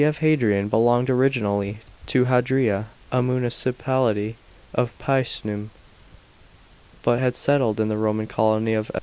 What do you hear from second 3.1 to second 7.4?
a municipality of Picenum, but had